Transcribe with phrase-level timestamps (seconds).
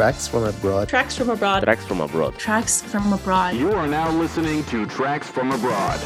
[0.00, 0.88] Tracks from Abroad.
[0.88, 1.62] Tracks from Abroad.
[1.62, 2.38] Tracks from Abroad.
[2.38, 3.54] Tracks from Abroad.
[3.54, 6.00] You are now listening to Tracks from Abroad.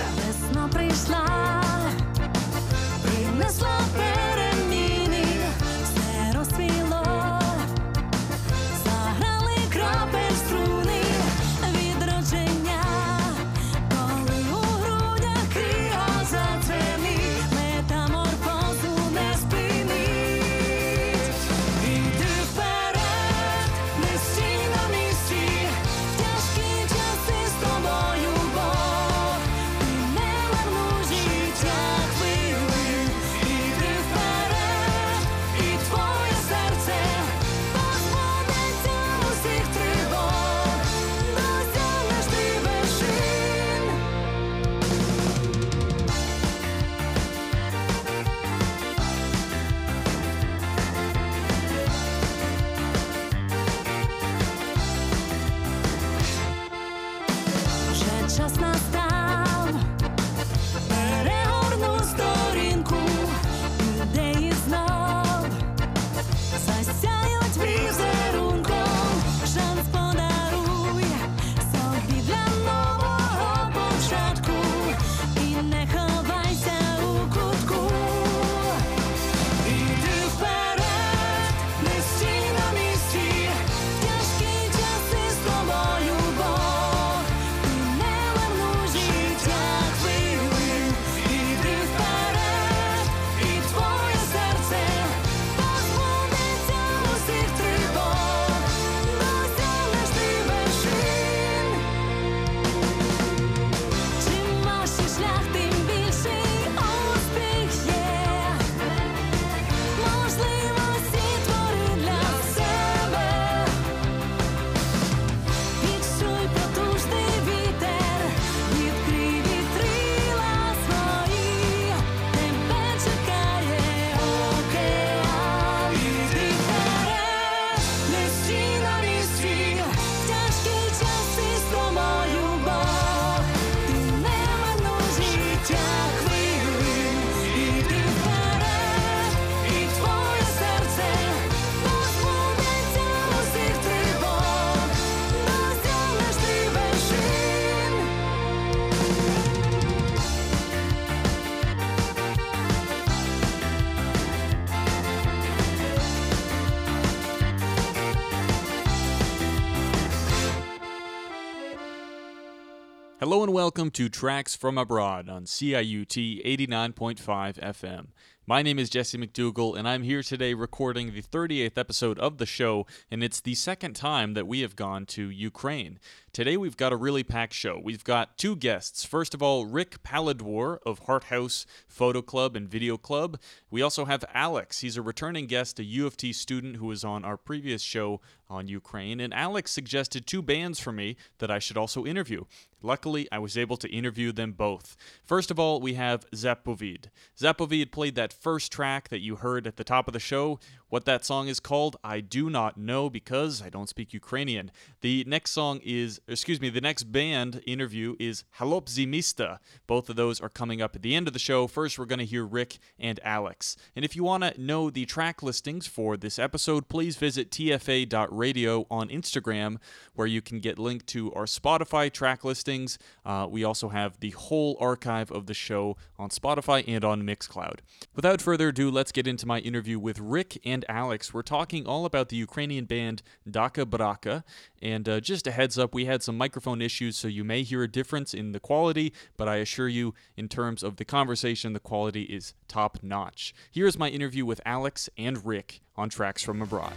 [163.24, 168.08] Hello and welcome to Tracks from Abroad on CIUT 89.5 FM.
[168.46, 172.44] My name is Jesse McDougall, and I'm here today recording the 38th episode of the
[172.44, 175.98] show, and it's the second time that we have gone to Ukraine.
[176.34, 177.80] Today we've got a really packed show.
[177.82, 179.06] We've got two guests.
[179.06, 183.40] First of all, Rick Palidwor of Hart House Photo Club and Video Club.
[183.70, 184.80] We also have Alex.
[184.80, 188.20] He's a returning guest, a U of T student who was on our previous show
[188.50, 192.44] on Ukraine, and Alex suggested two bands for me that I should also interview.
[192.84, 194.94] Luckily, I was able to interview them both.
[195.24, 197.06] First of all, we have Zapovid.
[197.38, 200.60] Zapovid played that first track that you heard at the top of the show.
[200.88, 204.70] What that song is called, I do not know because I don't speak Ukrainian.
[205.00, 209.60] The next song is, excuse me, the next band interview is Hloptsi Z Mista.
[209.86, 211.66] Both of those are coming up at the end of the show.
[211.66, 213.76] First, we're going to hear Rick and Alex.
[213.96, 218.86] And if you want to know the track listings for this episode, please visit tfa.radio
[218.90, 219.78] on Instagram,
[220.14, 222.98] where you can get linked to our Spotify track listings.
[223.24, 227.80] Uh, we also have the whole archive of the show on Spotify and on Mixcloud.
[228.14, 231.32] Without further ado, let's get into my interview with Rick and Alex.
[231.32, 234.42] We're talking all about the Ukrainian band Dakhabrakha.
[234.82, 237.82] And uh, just a heads up, we had some microphone issues, so you may hear
[237.82, 241.80] a difference in the quality, but I assure you, in terms of the conversation, the
[241.80, 243.54] quality is top notch.
[243.70, 246.94] Here's my interview with Alex and Rick on Tracks from Abroad.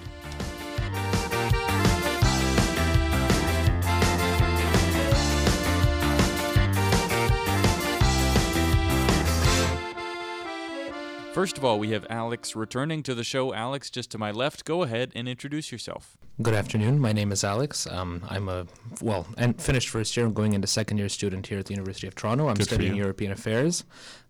[11.38, 13.54] First of all, we have Alex returning to the show.
[13.54, 16.18] Alex, just to my left, go ahead and introduce yourself.
[16.42, 17.00] Good afternoon.
[17.00, 17.86] My name is Alex.
[17.86, 18.66] Um, I'm a
[19.04, 20.26] well, and finished first year.
[20.26, 22.48] I'm going into second year student here at the University of Toronto.
[22.48, 22.96] I'm Good studying.
[22.96, 23.84] European affairs.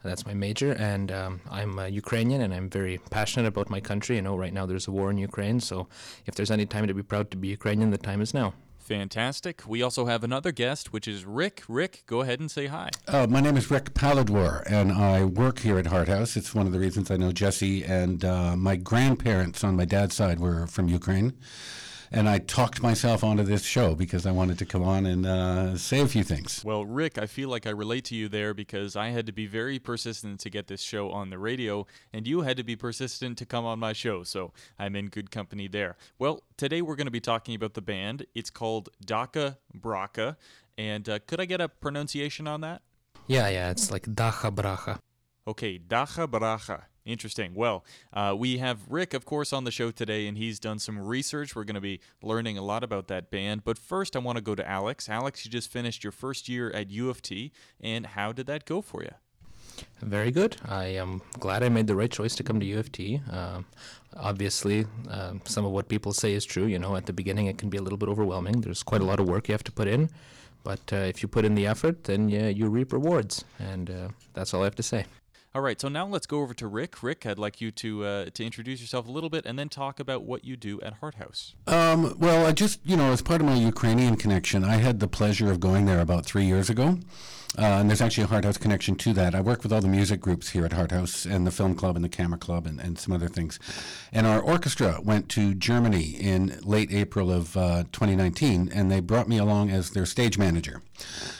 [0.03, 4.17] That's my major, and um, I'm uh, Ukrainian, and I'm very passionate about my country.
[4.17, 5.87] I know right now there's a war in Ukraine, so
[6.25, 8.53] if there's any time to be proud to be Ukrainian, the time is now.
[8.87, 9.63] Fantastic.
[9.67, 11.63] We also have another guest, which is Rick.
[11.67, 12.89] Rick, go ahead and say hi.
[13.05, 16.37] Uh, my name is Rick Palidwor, and I work here at Hart House.
[16.37, 17.83] It's one of the reasons I know Jesse.
[17.83, 21.33] And uh, my grandparents on my dad's side were from Ukraine.
[22.11, 25.77] And I talked myself onto this show because I wanted to come on and uh,
[25.77, 26.63] say a few things.
[26.63, 29.45] Well, Rick, I feel like I relate to you there because I had to be
[29.45, 33.37] very persistent to get this show on the radio, and you had to be persistent
[33.39, 35.97] to come on my show, so I'm in good company there.
[36.19, 38.25] Well, today we're going to be talking about the band.
[38.33, 40.37] It's called Daka Braka,
[40.77, 42.81] and uh, could I get a pronunciation on that?
[43.27, 44.99] Yeah, yeah, it's like Dacha Bracha.
[45.47, 46.83] Okay, Dacha Bracha.
[47.07, 47.55] Interesting.
[47.55, 50.99] Well, uh, we have Rick, of course, on the show today, and he's done some
[50.99, 51.55] research.
[51.55, 53.63] We're going to be learning a lot about that band.
[53.63, 55.07] But first, I want to go to Alex.
[55.07, 58.65] Alex, you just finished your first year at U of T, and how did that
[58.65, 59.11] go for you?
[60.01, 60.57] Very good.
[60.67, 63.21] I am glad I made the right choice to come to U of T.
[63.31, 63.65] Um,
[64.17, 66.65] obviously, um, some of what people say is true.
[66.65, 68.59] You know, at the beginning it can be a little bit overwhelming.
[68.59, 70.09] There's quite a lot of work you have to put in,
[70.65, 74.07] but uh, if you put in the effort, then yeah, you reap rewards, and uh,
[74.33, 75.05] that's all I have to say.
[75.57, 77.01] All right, so now let's go over to Rick.
[77.01, 79.99] Rick, I'd like you to uh, to introduce yourself a little bit, and then talk
[79.99, 81.55] about what you do at Hart House.
[81.65, 85.07] Um, well, I just, you know, as part of my Ukrainian connection, I had the
[85.07, 86.99] pleasure of going there about three years ago.
[87.57, 89.33] Uh, and there's actually a Hart House connection to that.
[89.33, 91.95] I work with all the music groups here at Hart House and the Film Club
[91.95, 93.57] and the Camera Club and, and some other things.
[94.11, 99.27] And our orchestra went to Germany in late April of uh, 2019, and they brought
[99.27, 100.81] me along as their stage manager.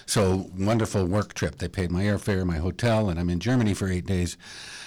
[0.05, 1.57] So, wonderful work trip.
[1.57, 4.37] They paid my airfare, my hotel, and I'm in Germany for eight days.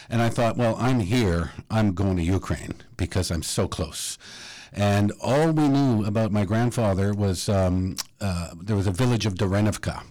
[0.09, 1.53] And I thought, well, I'm here.
[1.71, 4.19] I'm going to Ukraine because I'm so close.
[4.73, 9.35] And all we knew about my grandfather was um, uh, there was a village of
[9.35, 10.03] Dorenovka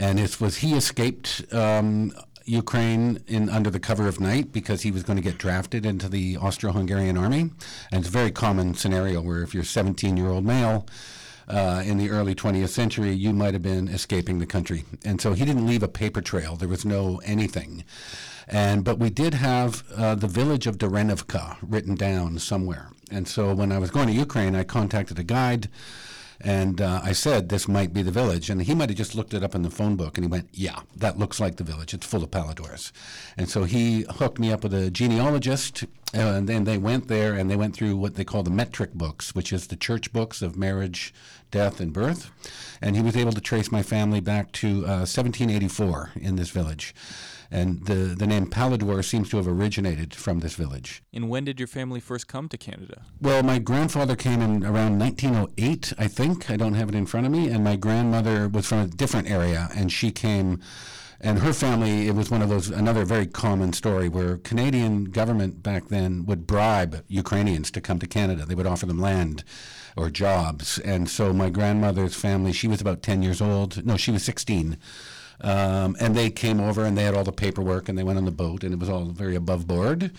[0.00, 2.12] and it was he escaped um,
[2.46, 6.08] Ukraine in under the cover of night because he was going to get drafted into
[6.08, 7.50] the Austro-Hungarian army,
[7.92, 10.86] and it's a very common scenario where if you're a 17-year-old male.
[11.48, 15.32] Uh, in the early 20th century, you might have been escaping the country, and so
[15.32, 16.54] he didn't leave a paper trail.
[16.54, 17.82] There was no anything,
[18.46, 22.92] and but we did have uh, the village of Dorenovka written down somewhere.
[23.10, 25.68] And so when I was going to Ukraine, I contacted a guide
[26.40, 28.48] and uh, I said, this might be the village.
[28.48, 30.48] And he might have just looked it up in the phone book and he went,
[30.52, 31.92] yeah, that looks like the village.
[31.92, 32.92] It's full of Paladors.
[33.36, 35.84] And so he hooked me up with a genealogist.
[36.12, 39.34] And then they went there and they went through what they call the metric books,
[39.34, 41.12] which is the church books of marriage,
[41.50, 42.30] death, and birth.
[42.80, 46.94] And he was able to trace my family back to uh, 1784 in this village.
[47.50, 51.02] And the, the name Palador seems to have originated from this village.
[51.12, 53.02] And when did your family first come to Canada?
[53.20, 56.50] Well, my grandfather came in around 1908, I think.
[56.50, 57.48] I don't have it in front of me.
[57.48, 60.60] And my grandmother was from a different area, and she came.
[61.22, 65.62] And her family, it was one of those, another very common story where Canadian government
[65.62, 68.46] back then would bribe Ukrainians to come to Canada.
[68.46, 69.44] They would offer them land
[69.96, 70.78] or jobs.
[70.78, 73.84] And so my grandmother's family, she was about 10 years old.
[73.84, 74.78] No, she was 16.
[75.42, 78.24] Um, and they came over and they had all the paperwork and they went on
[78.24, 80.12] the boat and it was all very above board.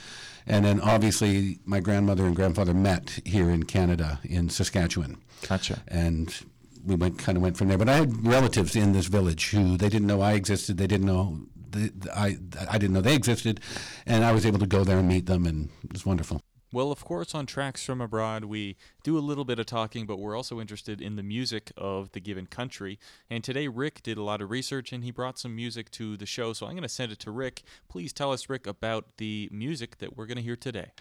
[0.47, 5.17] And then obviously my grandmother and grandfather met here in Canada in Saskatchewan.
[5.47, 5.81] Gotcha.
[5.87, 6.33] And
[6.83, 7.77] we went kind of went from there.
[7.77, 10.77] But I had relatives in this village who they didn't know I existed.
[10.77, 11.41] They didn't know
[11.71, 12.37] the, I
[12.69, 13.59] I didn't know they existed,
[14.05, 16.41] and I was able to go there and meet them, and it was wonderful.
[16.73, 20.17] Well, of course, on Tracks from Abroad, we do a little bit of talking, but
[20.17, 22.99] we're also interested in the music of the given country.
[23.29, 26.25] And today, Rick did a lot of research and he brought some music to the
[26.25, 26.53] show.
[26.53, 27.63] So I'm going to send it to Rick.
[27.89, 30.91] Please tell us, Rick, about the music that we're going to hear today.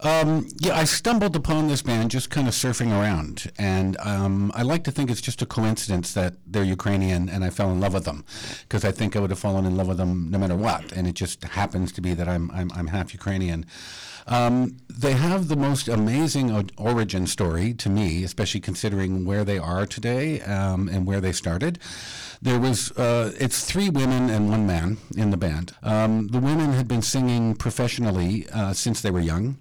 [0.00, 4.62] Um, yeah, I stumbled upon this band just kind of surfing around, and um, I
[4.62, 7.94] like to think it's just a coincidence that they're Ukrainian, and I fell in love
[7.94, 8.24] with them
[8.62, 11.06] because I think I would have fallen in love with them no matter what, and
[11.06, 13.64] it just happens to be that I'm I'm, I'm half Ukrainian.
[14.26, 16.64] Um, they have the most amazing o-
[17.26, 21.78] story to me, especially considering where they are today um, and where they started.
[22.40, 25.74] There was uh, it's three women and one man in the band.
[25.82, 29.56] Um, the women had been singing professionally uh, since they were young,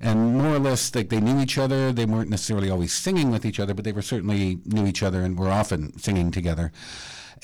[0.00, 1.92] and more or less like they knew each other.
[1.92, 5.22] They weren't necessarily always singing with each other, but they were certainly knew each other
[5.22, 6.72] and were often singing together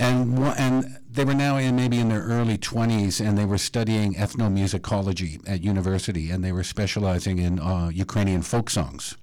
[0.00, 4.14] and and they were now in maybe in their early 20s and they were studying
[4.14, 9.16] ethnomusicology at university and they were specializing in uh, Ukrainian folk songs.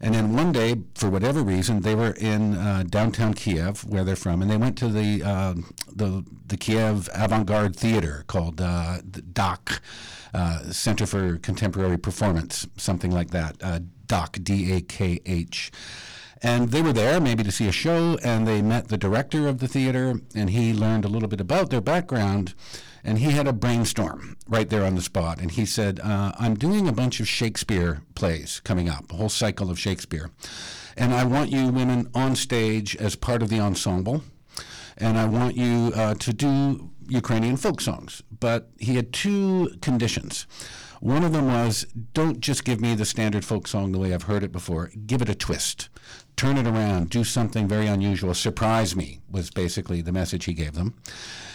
[0.00, 4.14] And then one day, for whatever reason, they were in uh, downtown Kiev, where they're
[4.14, 5.54] from, and they went to the uh,
[5.92, 9.80] the the Kiev avant-garde theater called uh, the DAKH,
[10.34, 13.56] uh, Center for Contemporary Performance, something like that.
[13.60, 15.72] Uh, DAKH, D-A-K-H.
[16.40, 19.58] And they were there maybe to see a show, and they met the director of
[19.58, 22.54] the theater, and he learned a little bit about their background,
[23.08, 25.40] and he had a brainstorm right there on the spot.
[25.40, 29.30] And he said, uh, I'm doing a bunch of Shakespeare plays coming up, a whole
[29.30, 30.30] cycle of Shakespeare.
[30.94, 34.24] And I want you women on stage as part of the ensemble,
[34.98, 40.46] and I want you uh, to do Ukrainian folk songs, but he had two conditions.
[41.00, 44.24] One of them was don't just give me the standard folk song the way I've
[44.24, 44.90] heard it before.
[45.06, 45.88] Give it a twist.
[46.36, 47.08] Turn it around.
[47.08, 48.34] Do something very unusual.
[48.34, 50.94] Surprise me, was basically the message he gave them.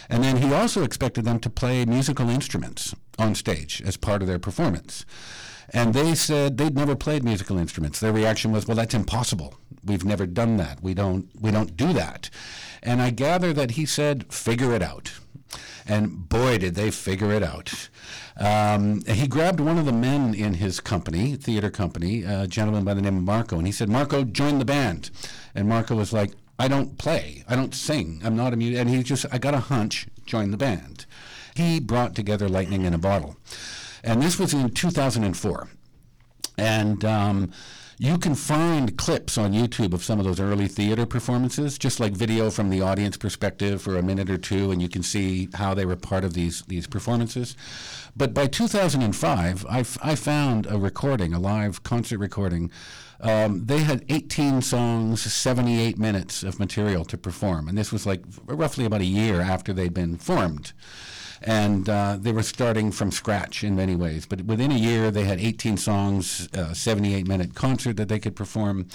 [0.10, 4.28] And then he also expected them to play musical instruments on stage as part of
[4.28, 5.06] their performance.
[5.70, 8.00] And they said they'd never played musical instruments.
[8.00, 9.56] Their reaction was, "Well, that's impossible.
[9.84, 10.84] We've never done that.
[10.84, 11.30] We don't.
[11.40, 12.30] We don't do that."
[12.82, 15.12] And I gather that he said, "Figure it out."
[15.86, 17.90] And boy, did they figure it out.
[18.38, 22.94] Um, he grabbed one of the men in his company, theater company, a gentleman by
[22.94, 25.12] the name of Marco, and he said, "Marco, join the band."
[25.54, 27.44] And Marco was like, "I don't play.
[27.48, 28.22] I don't sing.
[28.24, 30.08] I'm not a musician." And he just, "I got a hunch.
[30.26, 31.06] Join the band."
[31.56, 33.38] He brought together lightning in a bottle,
[34.04, 35.70] and this was in 2004.
[36.58, 37.52] And um,
[38.00, 42.14] you can find clips on YouTube of some of those early theater performances, just like
[42.14, 45.74] video from the audience perspective for a minute or two, and you can see how
[45.74, 47.56] they were part of these these performances.
[48.16, 52.72] But by 2005, I, f- I found a recording, a live concert recording.
[53.24, 58.22] Um, they had 18 songs, 78 minutes of material to perform, and this was like
[58.46, 60.74] roughly about a year after they'd been formed
[61.44, 64.26] and uh, they were starting from scratch in many ways.
[64.26, 68.36] But within a year, they had 18 songs, uh, 78 minute concert that they could
[68.36, 68.88] perform.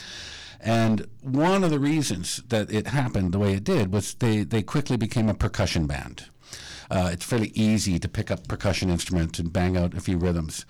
[0.61, 4.63] And one of the reasons that it happened the way it did was they, they
[4.63, 6.25] quickly became a percussion band.
[6.91, 10.65] Uh, it's fairly easy to pick up percussion instruments and bang out a few rhythms.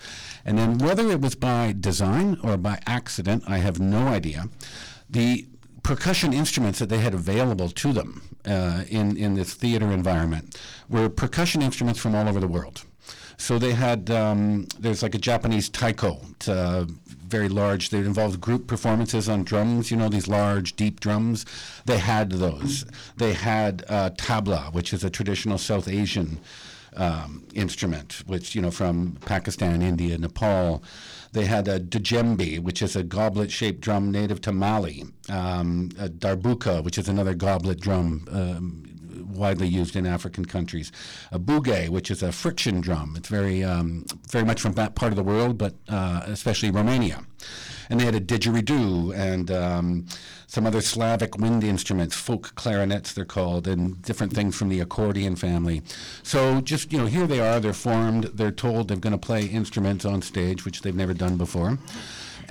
[0.44, 4.48] And then, whether it was by design or by accident, I have no idea.
[5.08, 5.46] The
[5.82, 11.08] percussion instruments that they had available to them uh, in, in this theater environment were
[11.08, 12.84] percussion instruments from all over the world.
[13.38, 16.86] So they had, um, there's like a Japanese taiko, uh,
[17.28, 17.90] very large.
[17.90, 21.44] They involved group performances on drums, you know, these large, deep drums.
[21.84, 22.84] They had those.
[23.16, 26.40] They had uh, tabla, which is a traditional South Asian
[26.96, 30.82] um, instrument, which, you know, from Pakistan, India, Nepal.
[31.32, 35.04] They had a djembe, which is a goblet-shaped drum native to Mali.
[35.28, 38.87] Um, a darbuka, which is another goblet drum um,
[39.38, 40.92] widely used in African countries.
[41.32, 43.14] A bouguet, which is a friction drum.
[43.16, 47.24] It's very, um, very much from that part of the world, but uh, especially Romania.
[47.90, 50.06] And they had a didgeridoo and um,
[50.46, 55.36] some other Slavic wind instruments, folk clarinets they're called, and different things from the accordion
[55.36, 55.82] family.
[56.22, 59.46] So just, you know, here they are, they're formed, they're told they're going to play
[59.46, 61.78] instruments on stage, which they've never done before.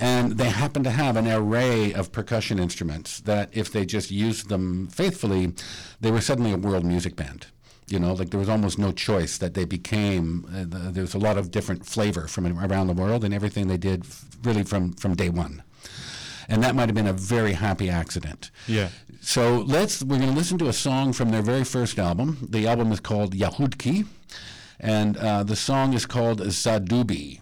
[0.00, 4.48] And they happen to have an array of percussion instruments that, if they just used
[4.48, 5.54] them faithfully,
[6.00, 7.46] they were suddenly a world music band.
[7.88, 10.46] You know, like there was almost no choice that they became.
[10.54, 13.66] Uh, the, there was a lot of different flavor from around the world, and everything
[13.66, 15.62] they did f- really from from day one.
[16.50, 18.50] And that might have been a very happy accident.
[18.66, 18.88] Yeah.
[19.20, 22.46] So let's we're going to listen to a song from their very first album.
[22.50, 24.06] The album is called Yahudki,
[24.78, 27.40] and uh, the song is called Zadubi,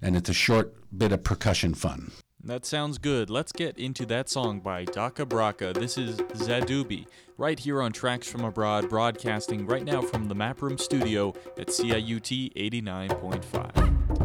[0.00, 2.12] and it's a short bit of percussion fun.
[2.42, 3.30] That sounds good.
[3.30, 5.72] Let's get into that song by Dakhabrakha.
[5.72, 7.06] This is Zadubi,
[7.38, 11.68] right here on Tracks from Abroad, broadcasting right now from the Map Room studio at
[11.68, 14.23] CIUT 89.5.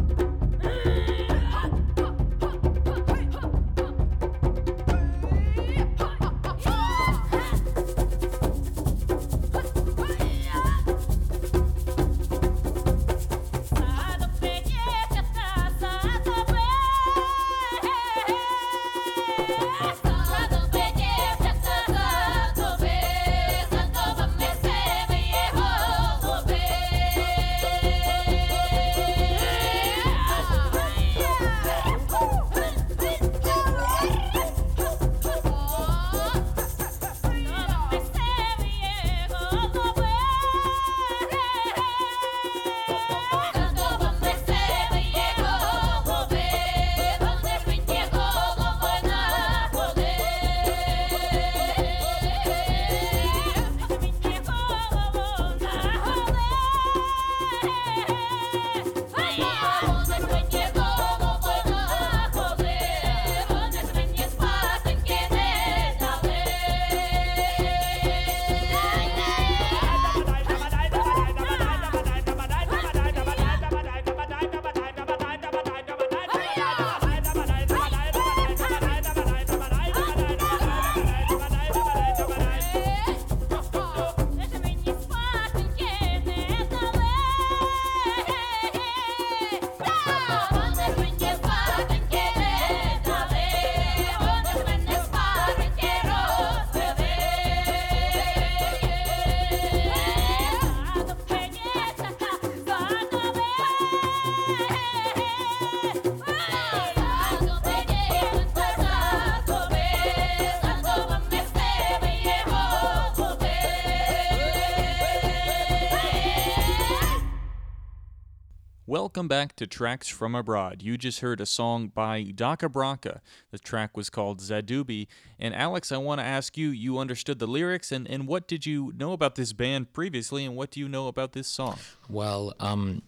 [119.10, 120.82] Welcome back to Tracks from Abroad.
[120.82, 123.18] You just heard a song by Dakhabrakha.
[123.50, 125.08] The track was called Zadubi.
[125.36, 128.66] And Alex, I want to ask you, you understood the lyrics, and, and what did
[128.66, 131.78] you know about this band previously, and what do you know about this song?
[132.08, 133.02] Well, um,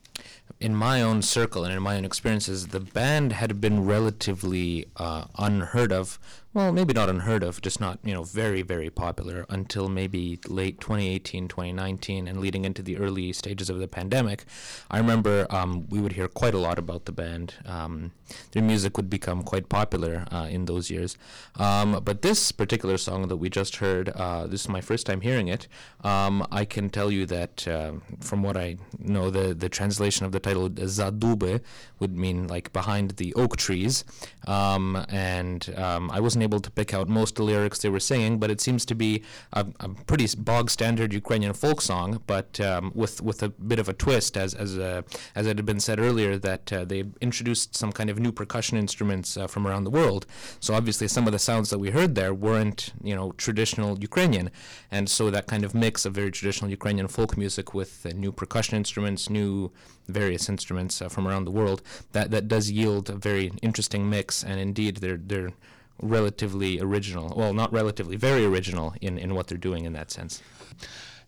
[0.59, 5.26] in my own circle and in my own experiences, the band had been relatively uh,
[5.38, 6.18] unheard of.
[6.54, 10.80] Well, maybe not unheard of, just not, you know, very, very popular until maybe late
[10.80, 14.44] 2018, 2019, and leading into the early stages of the pandemic.
[14.90, 17.54] I remember um, we would hear quite a lot about the band.
[17.64, 18.12] Um,
[18.50, 21.16] their music would become quite popular uh, in those years.
[21.56, 25.23] Um, but this particular song that we just heard, uh, this is my first time
[25.23, 25.68] hearing it.
[26.04, 30.32] Um, I can tell you that uh, from what I know, the, the translation of
[30.32, 31.62] the title Zadube
[31.99, 34.04] would mean like behind the oak trees.
[34.47, 38.01] Um, and um, I wasn't able to pick out most of the lyrics they were
[38.01, 39.23] singing, but it seems to be
[39.53, 43.89] a, a pretty bog standard Ukrainian folk song, but um, with with a bit of
[43.89, 45.03] a twist, as as uh,
[45.35, 48.77] as it had been said earlier, that uh, they introduced some kind of new percussion
[48.79, 50.27] instruments uh, from around the world.
[50.61, 54.51] So obviously, some of the sounds that we heard there weren't you know traditional Ukrainian,
[54.91, 58.33] and so that kind of mix of very traditional Ukrainian folk music with uh, new
[58.33, 59.71] percussion instruments, new
[60.09, 61.83] various instruments uh, from around the world,
[62.13, 65.53] that that does yield a very interesting mix, and indeed they're they're
[66.01, 67.35] relatively original.
[67.37, 70.43] Well, not relatively, very original in, in what they're doing in that sense.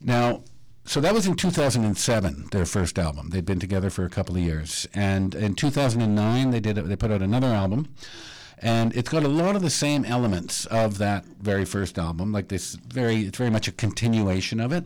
[0.00, 0.42] Now,
[0.86, 3.30] so that was in 2007, their first album.
[3.30, 7.10] They'd been together for a couple of years, and in 2009 they did they put
[7.10, 7.94] out another album,
[8.58, 12.32] and it's got a lot of the same elements of that very first album.
[12.32, 14.84] Like this, very it's very much a continuation of it,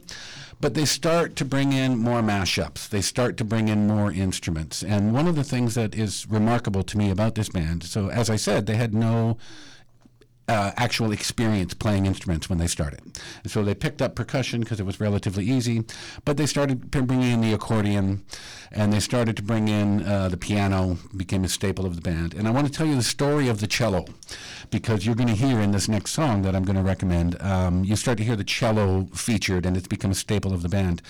[0.60, 2.88] but they start to bring in more mashups.
[2.88, 6.82] They start to bring in more instruments, and one of the things that is remarkable
[6.82, 7.84] to me about this band.
[7.84, 9.38] So as I said, they had no
[10.48, 13.00] uh, actual experience playing instruments when they started.
[13.42, 15.84] And so they picked up percussion because it was relatively easy,
[16.24, 18.24] but they started bringing in the accordion
[18.70, 22.34] and they started to bring in uh, the piano, became a staple of the band.
[22.34, 24.06] And I want to tell you the story of the cello
[24.70, 27.84] because you're going to hear in this next song that I'm going to recommend, um,
[27.84, 31.02] you start to hear the cello featured and it's become a staple of the band.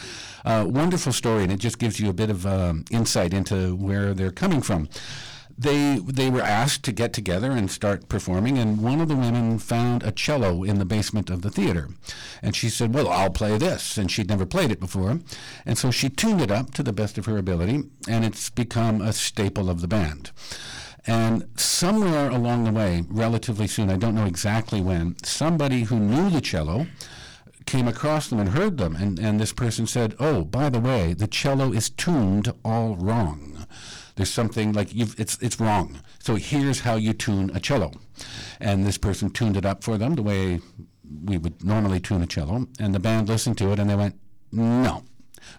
[0.45, 4.15] Uh, wonderful story, and it just gives you a bit of um, insight into where
[4.15, 4.89] they're coming from
[5.59, 9.59] they they were asked to get together and start performing and one of the women
[9.59, 11.89] found a cello in the basement of the theater.
[12.41, 15.19] And she said well i'll play this and she'd never played it before.
[15.67, 19.01] And so she tuned it up to the best of her ability and it's become
[19.01, 20.31] a staple of the band.
[21.07, 26.31] And somewhere along the way relatively soon i don't know exactly when somebody who knew
[26.31, 26.87] the cello
[27.67, 28.97] came across them and heard them.
[28.97, 33.48] And, and this person said oh by the way the cello is tuned all wrong
[34.19, 36.01] there's something like it's it's wrong.
[36.19, 37.93] So here's how you tune a cello,
[38.61, 40.61] and this person tuned it up for them the way
[41.25, 44.19] we would normally tune a cello, and the band listened to it and they went,
[44.51, 45.05] no,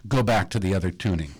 [0.06, 1.30] go back to the other tuning,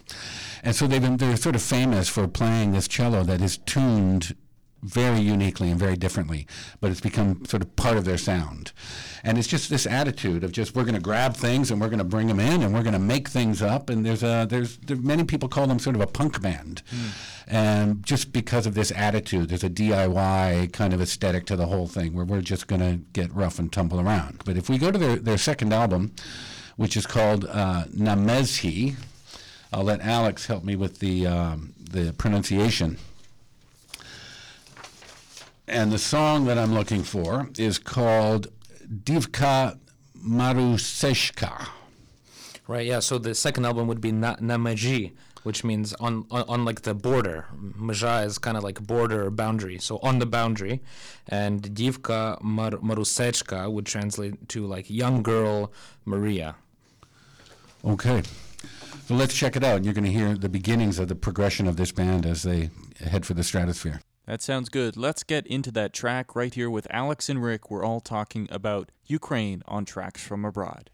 [0.65, 4.35] and so they've been they're sort of famous for playing this cello that is tuned
[4.83, 6.47] very uniquely and very differently,
[6.81, 8.73] but it's become sort of part of their sound.
[9.23, 11.99] And it's just this attitude of just we're going to grab things and we're going
[11.99, 13.91] to bring them in and we're going to make things up.
[13.91, 16.83] And there's a there's there, many people call them sort of a punk band,
[17.47, 21.87] and just because of this attitude, there's a DIY kind of aesthetic to the whole
[21.87, 24.43] thing where we're just going to get rough and tumble around.
[24.45, 26.15] But if we go to their their second album,
[26.77, 28.97] which is called uh, Namezhi,
[29.73, 32.97] I'll let Alex help me with the um, the pronunciation.
[35.71, 38.49] And the song that I'm looking for is called
[38.93, 39.79] Divka
[40.19, 41.69] Maruseshka.
[42.67, 45.13] Right, yeah, so the second album would be Na- Namaji,
[45.45, 47.47] which means on, on, on like the border.
[47.55, 50.81] Maja is kind of like border or boundary, so on the boundary.
[51.29, 55.73] And Divka Mar- Marusechka would translate to like young girl
[56.05, 56.57] Maria.
[57.85, 58.23] Okay.
[59.07, 59.85] So let's check it out.
[59.85, 63.25] You're going to hear the beginnings of the progression of this band as they head
[63.25, 64.01] for the stratosphere.
[64.31, 64.97] That sounds good.
[64.97, 67.69] Let's get into that track right here with Alex and Rick.
[67.69, 70.89] We're all talking about Ukraine on Tracks from Abroad.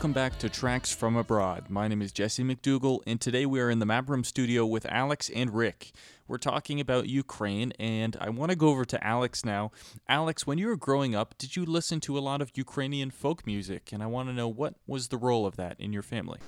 [0.00, 1.68] Welcome back to Tracks from Abroad.
[1.68, 4.86] My name is Jesse McDougall, and today we are in the Map Room studio with
[4.86, 5.92] Alex and Rick.
[6.26, 9.72] We're talking about Ukraine, and I want to go over to Alex now.
[10.08, 13.46] Alex, when you were growing up, did you listen to a lot of Ukrainian folk
[13.46, 13.90] music?
[13.92, 16.38] And I want to know what was the role of that in your family?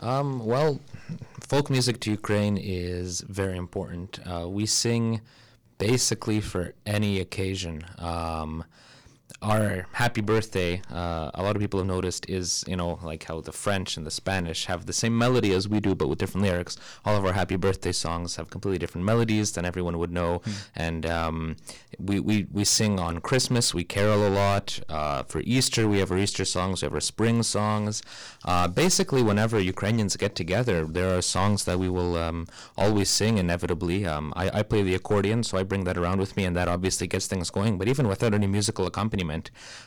[0.00, 0.80] Um, well,
[1.46, 4.18] folk music to Ukraine is very important.
[4.26, 5.20] Uh, we sing
[5.76, 7.84] basically for any occasion.
[7.98, 8.64] Um,
[9.40, 13.40] our happy birthday, uh, a lot of people have noticed, is you know like how
[13.40, 16.46] the French and the Spanish have the same melody as we do, but with different
[16.46, 16.76] lyrics.
[17.04, 20.42] All of our happy birthday songs have completely different melodies than everyone would know,
[20.74, 21.56] and um,
[21.98, 23.74] we, we we sing on Christmas.
[23.74, 24.80] We carol a lot.
[24.88, 26.82] Uh, for Easter, we have our Easter songs.
[26.82, 28.02] We have our spring songs.
[28.44, 33.38] Uh, basically, whenever Ukrainians get together, there are songs that we will um, always sing.
[33.38, 36.56] Inevitably, um, I, I play the accordion, so I bring that around with me, and
[36.56, 37.78] that obviously gets things going.
[37.78, 39.17] But even without any musical accompaniment,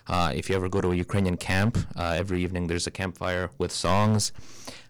[0.07, 3.49] uh, if you ever go to a Ukrainian camp, uh, every evening there's a campfire
[3.57, 4.31] with songs.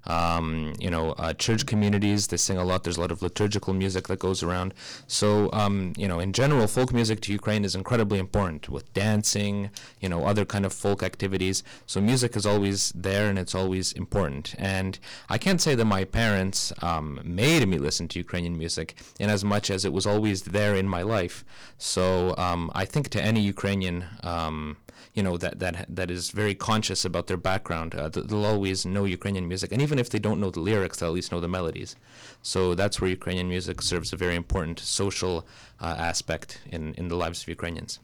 [0.06, 2.84] Um, you know, uh, church communities, they sing a lot.
[2.84, 4.74] There's a lot of liturgical music that goes around.
[5.08, 9.70] So, um, you know, in general, folk music to Ukraine is incredibly important with dancing,
[10.00, 11.64] you know, other kind of folk activities.
[11.86, 14.56] So, music is always there and it's always important.
[14.58, 14.98] And
[15.30, 19.44] I can't say that my parents um, made me listen to Ukrainian music in as
[19.44, 21.46] much as it was always there in my life.
[21.78, 24.78] So, um, I think to any Ukrainian, um,
[25.14, 27.96] you know that that that is very conscious about their background.
[27.96, 31.10] Uh, they'll always know Ukrainian music, and even if they don't know the lyrics, they'll
[31.10, 31.96] at least know the melodies.
[32.42, 35.46] So that's where Ukrainian music serves a very important social
[35.80, 38.00] uh, aspect in in the lives of Ukrainians.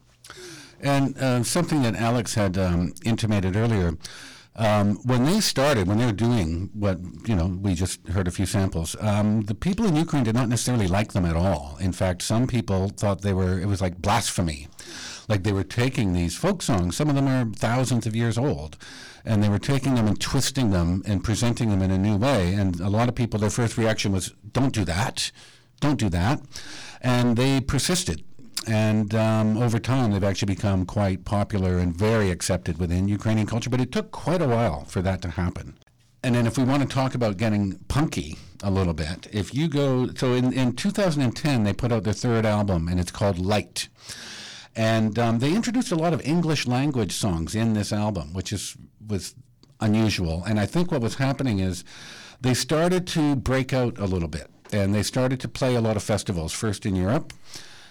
[0.82, 3.98] And uh, something that Alex had um, intimated earlier,
[4.58, 8.32] um, when they started, when they were doing what, you know, we just heard a
[8.32, 11.78] few samples, um, the people in Ukraine did not necessarily like them at all.
[11.80, 14.68] In fact, some people thought they were, it was like blasphemy.
[15.28, 18.78] Like they were taking these folk songs, some of them are thousands of years old,
[19.26, 22.54] and they were taking them and twisting them and presenting them in a new way.
[22.54, 25.32] And a lot of people, their first reaction was, don't do that,
[25.80, 26.42] don't do that.
[27.02, 28.24] And they persisted
[28.68, 33.70] and um, over time they've actually become quite popular and very accepted within Ukrainian culture.
[33.70, 35.78] But it took quite a while for that to happen.
[36.24, 39.68] And then, if we want to talk about getting punky a little bit, if you
[39.68, 43.88] go, so in, in 2010 they put out their third album, and it's called Light.
[44.78, 48.78] And um, they introduced a lot of English language songs in this album, which is
[49.06, 49.34] was
[49.80, 50.44] unusual.
[50.46, 51.84] And I think what was happening is
[52.42, 55.96] they started to break out a little bit, and they started to play a lot
[55.98, 57.34] of festivals, first in Europe,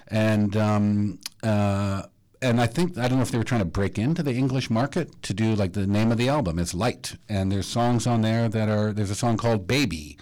[0.07, 2.03] and um, uh,
[2.41, 4.71] and I think I don't know if they were trying to break into the English
[4.71, 8.23] market to do like the name of the album It's Light, and there's songs on
[8.23, 10.17] there that are there's a song called Baby,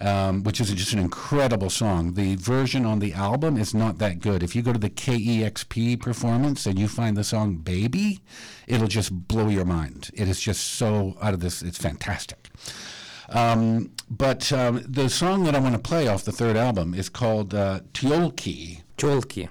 [0.00, 2.14] um, which is just an incredible song.
[2.14, 4.42] The version on the album is not that good.
[4.42, 8.20] If you go to the KEXP performance and you find the song Baby,
[8.66, 10.10] it'll just blow your mind.
[10.14, 11.62] It is just so out of this.
[11.62, 12.48] It's fantastic.
[13.30, 17.08] Um, but um, the song that I want to play off the third album is
[17.08, 18.82] called uh, Tiolki.
[18.96, 19.48] Cholki,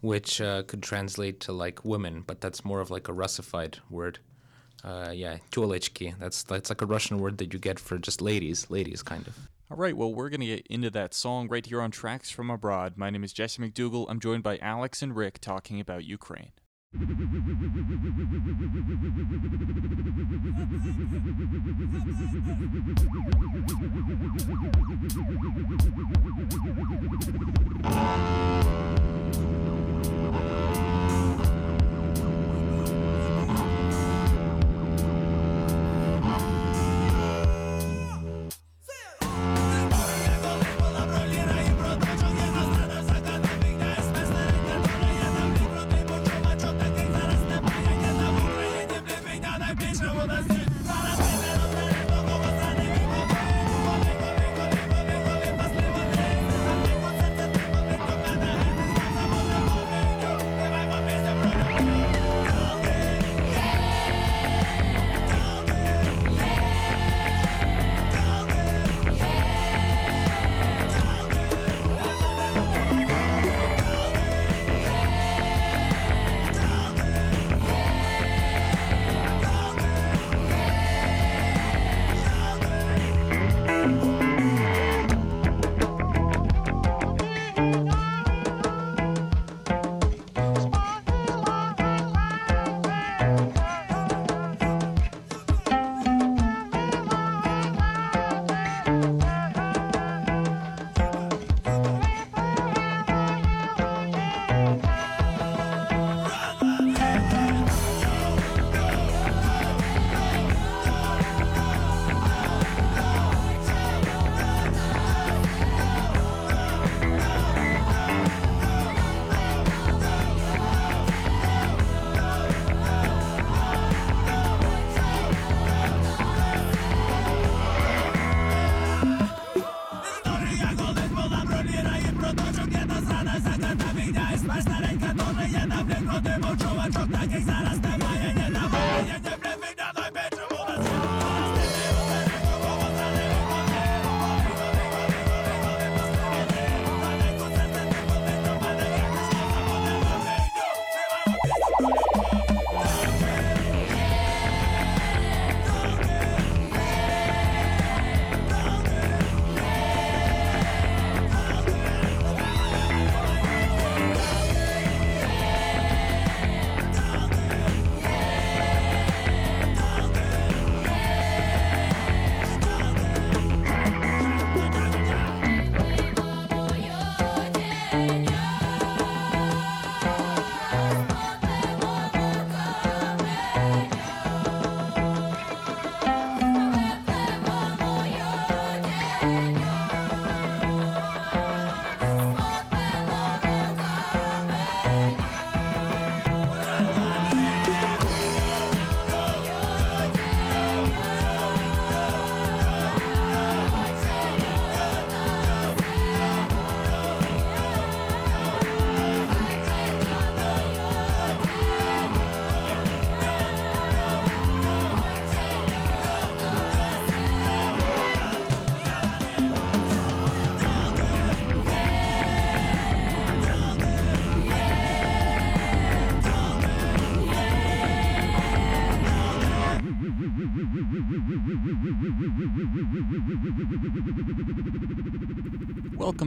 [0.00, 4.18] which uh, could translate to like women, but that's more of like a Russified word.
[4.84, 6.14] Uh, yeah, tolechki.
[6.18, 9.36] That's that's like a Russian word that you get for just ladies, ladies kind of.
[9.70, 12.48] All right, well, we're going to get into that song right here on Tracks from
[12.48, 12.94] Abroad.
[12.96, 14.06] My name is Jesse McDougall.
[14.08, 16.52] I'm joined by Alex and Rick talking about Ukraine.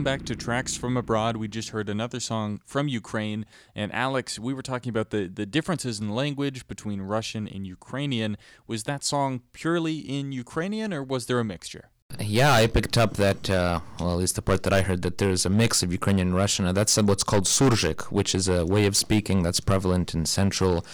[0.02, 1.36] Welcome back to Tracks from Abroad.
[1.36, 3.46] We just heard another song from Ukraine.
[3.72, 8.36] And Alex, we were talking about the, the differences in language between Russian and Ukrainian.
[8.66, 11.90] Was that song purely in Ukrainian or was there a mixture?
[12.18, 15.18] Yeah, I picked up that, uh, well, at least the part that I heard, that
[15.18, 16.66] there's a mix of Ukrainian and Russian.
[16.66, 20.84] and That's what's called surzhyk, which is a way of speaking that's prevalent in central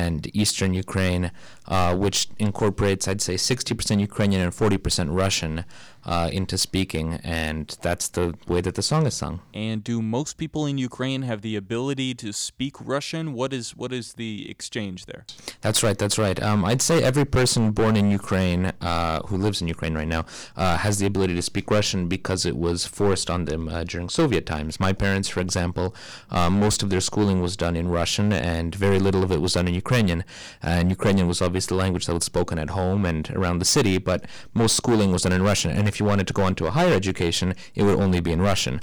[0.00, 1.30] and eastern Ukraine.
[1.66, 5.64] uh, which incorporates, I'd say, 60% Ukrainian and 40% Russian
[6.04, 9.40] uh, into speaking, and that's the way that the song is sung.
[9.54, 13.34] And do most people in Ukraine have the ability to speak Russian?
[13.34, 15.24] What is what is the exchange there?
[15.60, 15.96] That's right.
[15.96, 16.42] That's right.
[16.42, 20.24] Um, I'd say every person born in Ukraine uh, who lives in Ukraine right now
[20.56, 24.08] uh, has the ability to speak Russian because it was forced on them uh, during
[24.08, 24.80] Soviet times.
[24.80, 25.94] My parents, for example,
[26.30, 29.52] uh, most of their schooling was done in Russian, and very little of it was
[29.52, 30.20] done in Ukrainian.
[30.62, 33.96] And Ukrainian was obviously the language that was spoken at home and around the city,
[34.10, 34.20] but
[34.62, 35.70] most schooling was done in Russian.
[35.76, 38.32] And if you wanted to go on to a higher education, it would only be
[38.36, 38.74] in Russian.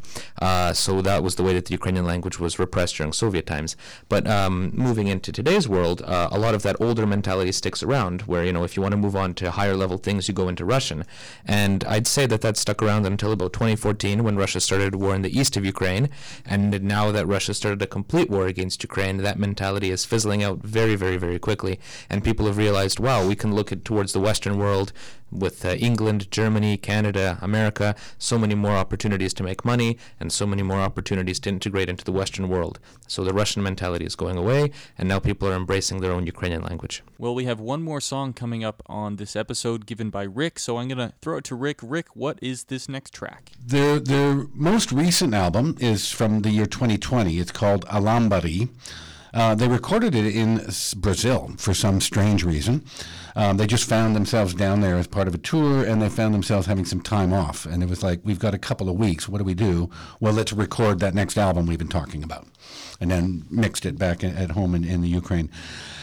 [0.47, 3.71] Uh, so that was the way that the Ukrainian language was repressed during Soviet times.
[4.13, 8.21] But um, moving into today's world, uh, a lot of that older mentality sticks around,
[8.31, 10.47] where you know if you want to move on to higher level things, you go
[10.51, 10.99] into Russian.
[11.45, 15.15] And I'd say that that stuck around until about 2014, when Russia started a war
[15.15, 16.09] in the east of Ukraine.
[16.45, 20.59] And now that Russia started a complete war against Ukraine, that mentality is fizzling out
[20.59, 21.79] very, very, very very quickly.
[22.09, 24.93] And people have realized, wow, we can look at, towards the Western world
[25.31, 30.45] with uh, England, Germany, Canada, America, so many more opportunities to make money and so
[30.47, 32.79] many more opportunities to integrate into the Western world.
[33.07, 36.63] So the Russian mentality is going away, and now people are embracing their own Ukrainian
[36.63, 37.03] language.
[37.17, 40.77] Well, we have one more song coming up on this episode given by Rick, so
[40.77, 41.79] I'm going to throw it to Rick.
[41.83, 43.51] Rick, what is this next track?
[43.73, 47.37] Their their most recent album is from the year 2020.
[47.37, 48.69] It's called Alambari.
[49.33, 50.65] Uh, they recorded it in
[50.97, 52.83] Brazil for some strange reason.
[53.35, 56.33] Um, they just found themselves down there as part of a tour, and they found
[56.33, 57.65] themselves having some time off.
[57.65, 59.29] And it was like, we've got a couple of weeks.
[59.29, 59.89] What do we do?
[60.19, 62.47] Well, let's record that next album we've been talking about,
[62.99, 65.49] and then mixed it back at, at home in, in the Ukraine.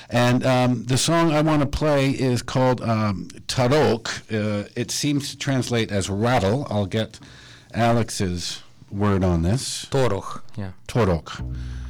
[0.08, 4.08] And um, the song I want to play is called um, Tarok.
[4.32, 6.66] Uh, it seems to translate as rattle.
[6.70, 7.18] I'll get
[7.74, 9.86] Alex's word on this.
[9.86, 10.70] Toroch, yeah.
[10.86, 11.44] Torok.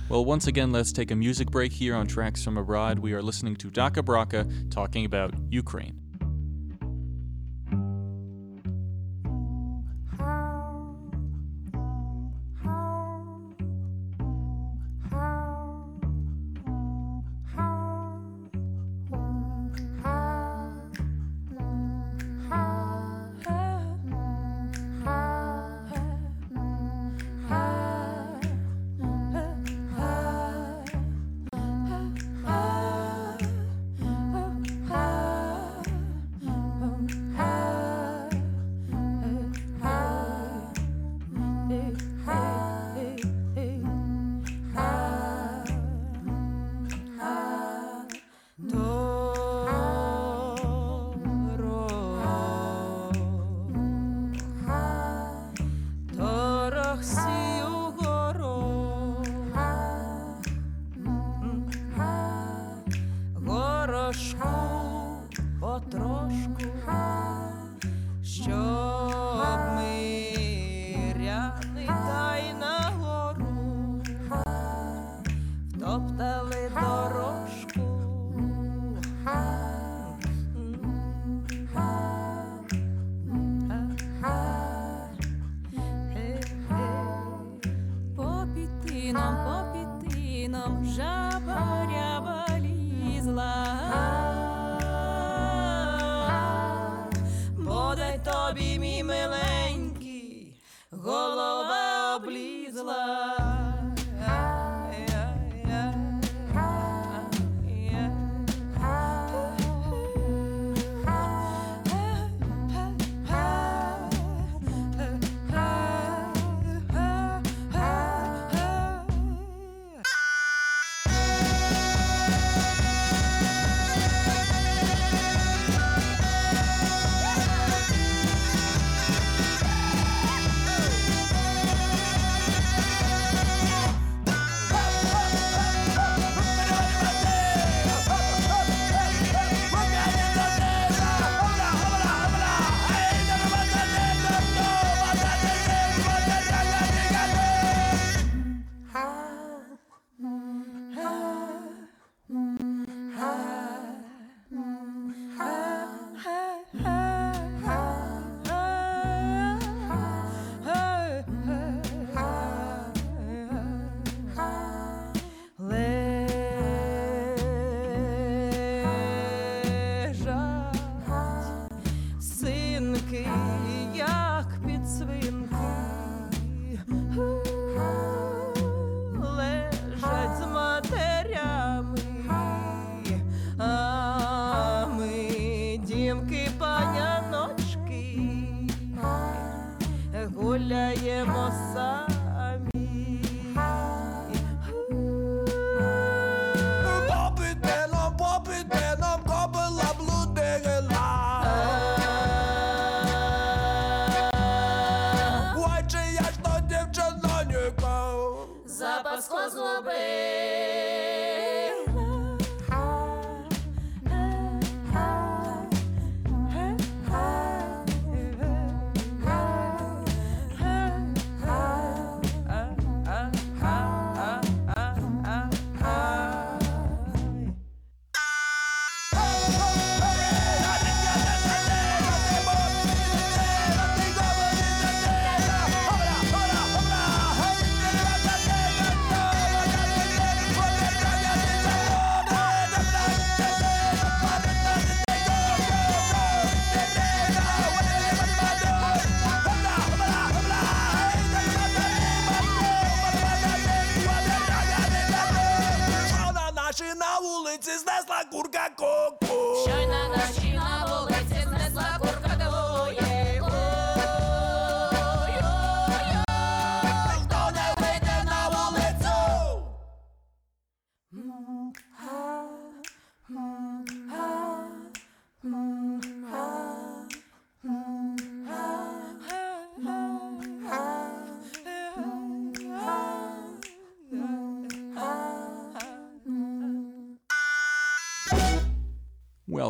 [0.08, 3.00] Well, once again, let's take a music break here on Tracks from Abroad.
[3.00, 6.05] We are listening to Dakhabrakha talking about Ukraine.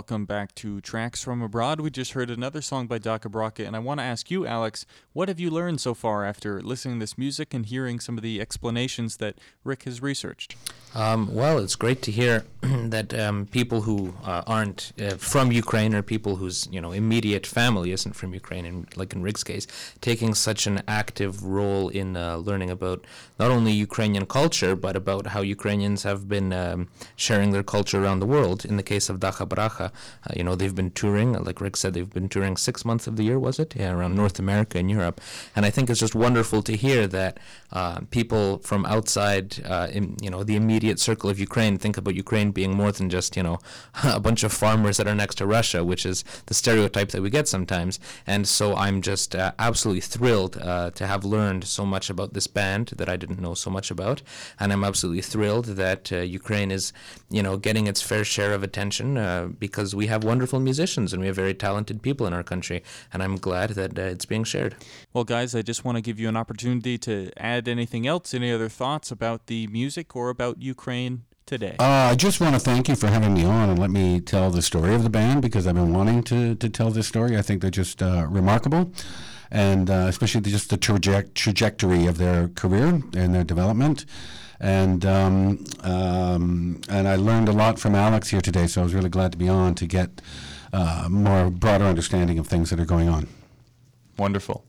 [0.09, 1.80] Welcome back to Tracks from Abroad.
[1.80, 5.26] We just heard another song by Dakhabrakha, and I want to ask you, Alex, what
[5.28, 8.40] have you learned so far after listening to this music and hearing some of the
[8.40, 9.34] explanations that
[9.64, 10.54] Rick has researched?
[10.94, 15.94] Um, well, it's great to hear that um, people who uh, aren't uh, from Ukraine
[15.94, 19.66] or people whose you know immediate family isn't from Ukraine, and like in Rick's case,
[20.00, 23.04] taking such an active role in uh, learning about
[23.38, 28.20] not only Ukrainian culture but about how Ukrainians have been um, sharing their culture around
[28.20, 28.64] the world.
[28.64, 29.92] In the case of Dakhabrakha,
[30.34, 33.24] you know they've been touring, like Rick said, they've been touring six months of the
[33.24, 33.74] year, was it?
[33.76, 35.20] Yeah, around North America and Europe,
[35.55, 37.38] and I think it's just wonderful to hear that
[37.72, 42.14] uh, people from outside, uh, in, you know, the immediate circle of Ukraine think about
[42.14, 43.59] Ukraine being more than just you know
[44.05, 47.30] a bunch of farmers that are next to Russia, which is the stereotype that we
[47.30, 47.99] get sometimes.
[48.26, 52.47] And so I'm just uh, absolutely thrilled uh, to have learned so much about this
[52.47, 54.22] band that I didn't know so much about,
[54.59, 56.92] and I'm absolutely thrilled that uh, Ukraine is
[57.30, 59.49] you know getting its fair share of attention uh,
[59.87, 62.82] because we have wonderful musicians and we have very talented people in our country,
[63.12, 64.74] and I'm glad that uh, it's being shared.
[65.12, 68.51] Well, guys, I just want to give you an opportunity to add anything else, any
[68.51, 71.76] other thoughts about the music or about Ukraine today.
[71.78, 74.51] Uh, I just want to thank you for having me on and let me tell
[74.51, 77.39] the story of the band because I've been wanting to, to tell this story.
[77.39, 78.91] I think they're just uh, remarkable,
[79.51, 84.05] and uh, especially the, just the traje- trajectory of their career and their development.
[84.59, 88.94] And um, um, and I learned a lot from Alex here today, so I was
[88.94, 90.22] really glad to be on to get
[90.72, 93.28] uh, more broader understanding of things that are going on.
[94.16, 94.64] Wonderful.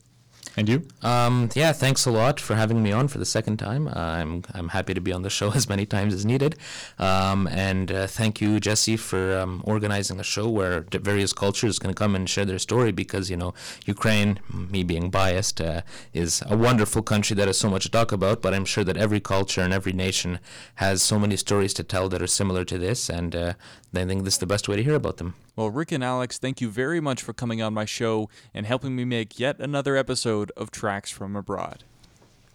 [0.58, 0.88] And you?
[1.02, 3.86] Um, yeah, thanks a lot for having me on for the second time.
[3.86, 6.56] Uh, I'm I'm happy to be on the show as many times as needed.
[6.98, 11.94] Um, and uh, thank you, Jesse, for um, organizing a show where various cultures can
[11.94, 12.90] come and share their story.
[12.90, 13.54] Because you know,
[13.86, 15.82] Ukraine, me being biased, uh,
[16.12, 18.42] is a wonderful country that has so much to talk about.
[18.42, 20.40] But I'm sure that every culture and every nation
[20.74, 23.52] has so many stories to tell that are similar to this, and uh,
[23.94, 25.34] I think this is the best way to hear about them.
[25.56, 28.94] Well, Rick and Alex, thank you very much for coming on my show and helping
[28.94, 31.84] me make yet another episode of Tracks from Abroad.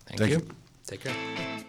[0.06, 0.38] Thank, Thank you.
[0.38, 0.48] you.
[0.86, 1.64] Take care.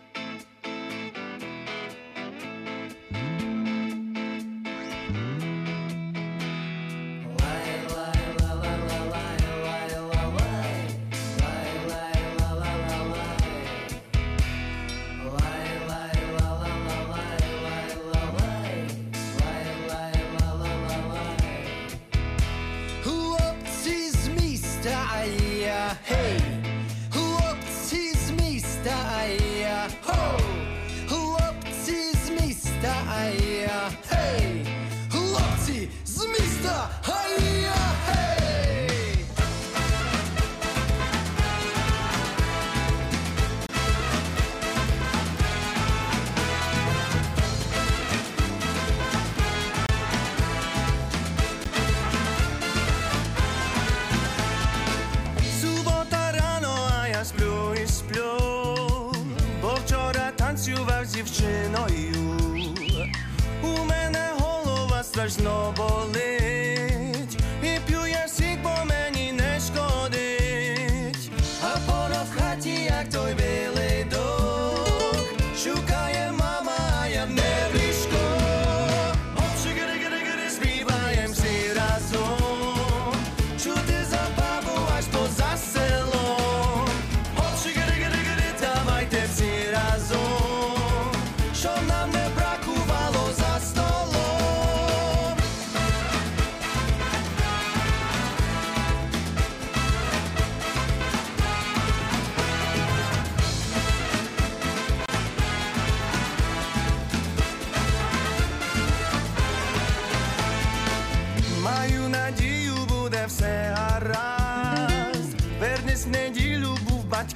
[65.24, 66.33] there's no belief.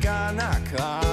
[0.09, 1.08] がなかった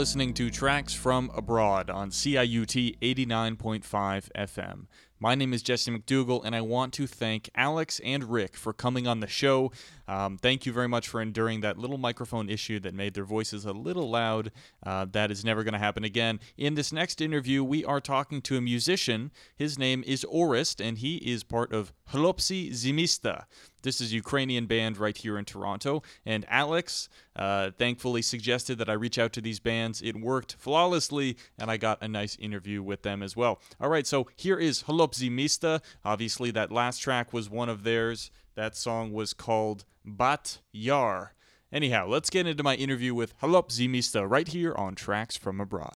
[0.00, 4.86] listening to Tracks from Abroad CIUT 89.5 FM.
[5.22, 9.06] My name is Jesse McDougall, and I want to thank Alex and Rick for coming
[9.06, 9.70] on the show.
[10.08, 13.66] Um, thank you very much for enduring that little microphone issue that made their voices
[13.66, 14.50] a little loud.
[14.82, 16.40] Uh, that is never going to happen again.
[16.56, 19.30] In this next interview, we are talking to a musician.
[19.54, 23.44] His name is Orest, and he is part of Hloptsi Z Mista.
[23.82, 26.02] This is a Ukrainian band right here in Toronto.
[26.26, 30.02] And Alex uh, thankfully suggested that I reach out to these bands.
[30.02, 33.60] It worked flawlessly, and I got a nice interview with them as well.
[33.80, 35.82] All right, so here is Hloptsi Mista.
[36.04, 38.30] Obviously, that last track was one of theirs.
[38.54, 41.34] That song was called Bat Yar.
[41.72, 45.94] Anyhow, let's get into my interview with Hloptsi Mista right here on Tracks from Abroad.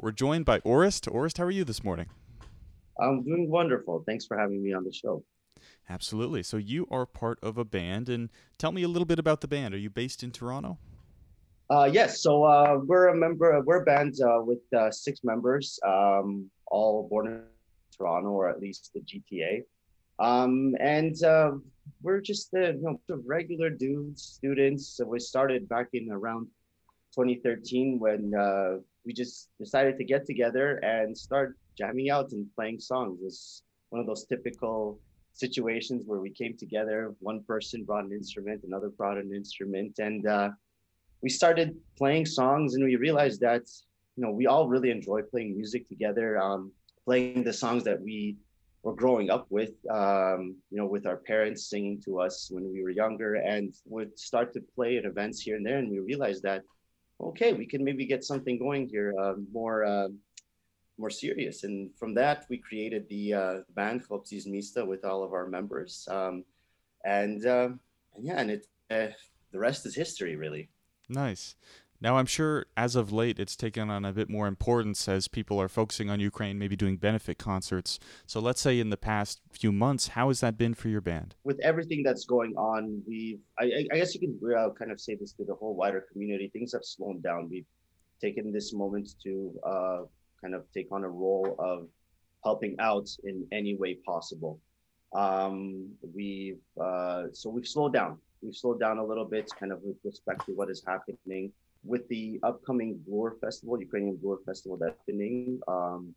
[0.00, 1.10] We're joined by Orest.
[1.12, 2.06] Orest, how are you this morning?
[2.98, 4.02] I'm doing wonderful.
[4.06, 5.24] Thanks for having me on the show.
[5.88, 6.42] Absolutely.
[6.42, 9.48] So you are part of a band, and tell me a little bit about the
[9.48, 9.74] band.
[9.74, 10.78] Are you based in Toronto?
[11.70, 13.62] Uh, yes, so uh, we're a member.
[13.64, 17.42] We're a band uh, with uh, six members, um, all born in
[17.96, 19.62] Toronto or at least the GTA,
[20.18, 21.52] um, and uh,
[22.02, 24.88] we're just uh, you know regular dudes, students.
[24.88, 26.48] So we started back in around
[27.14, 32.80] 2013 when uh, we just decided to get together and start jamming out and playing
[32.80, 33.20] songs.
[33.22, 34.98] It's one of those typical
[35.34, 37.14] situations where we came together.
[37.20, 40.26] One person brought an instrument, another brought an instrument, and
[41.22, 42.74] we started playing songs.
[42.74, 43.62] And we realized that
[44.16, 46.72] you know we all really enjoy playing music together, um,
[47.04, 48.36] playing the songs that we
[48.82, 49.72] were growing up with.
[49.90, 54.18] Um, you know, with our parents singing to us when we were younger, and would
[54.18, 55.78] start to play at events here and there.
[55.78, 56.62] And we realized that
[57.20, 59.84] okay, we can maybe get something going here, uh, more.
[59.84, 60.08] Uh,
[61.00, 61.64] more serious.
[61.64, 66.06] And from that, we created the uh, band Hloptsi Mista with all of our members.
[66.10, 66.44] Um,
[67.06, 67.70] and, uh,
[68.14, 69.06] and yeah, and it uh,
[69.52, 70.68] the rest is history, really.
[71.10, 71.56] Nice.
[72.02, 75.60] Now, I'm sure as of late it's taken on a bit more importance as people
[75.60, 77.98] are focusing on Ukraine, maybe doing benefit concerts.
[78.26, 81.34] So, let's say in the past few months, how has that been for your band?
[81.44, 85.14] With everything that's going on, we I, I guess you can uh, kind of say
[85.14, 86.48] this to the whole wider community.
[86.48, 87.48] Things have slowed down.
[87.50, 87.66] We've
[88.20, 89.98] taken this moment to uh,
[90.40, 91.86] kind of take on a role of
[92.44, 94.58] helping out in any way possible.
[95.12, 98.18] Um, we've uh, so we've slowed down.
[98.42, 101.52] We've slowed down a little bit, kind of with respect to what is happening
[101.84, 105.60] with the upcoming Bloor Festival, Ukrainian Bloor Festival that's happening.
[105.68, 106.14] Um,